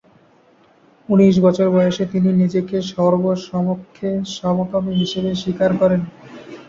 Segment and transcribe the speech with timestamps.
[1.09, 6.01] উনিশ বছর বয়সে তিনি নিজেকে সর্বসমক্ষে সমকামী হিসেবে স্বীকার করেন।